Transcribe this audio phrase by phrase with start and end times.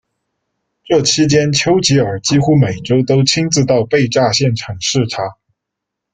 [0.83, 5.37] 这期间丘吉尔几乎每周都亲自到被炸现场视察。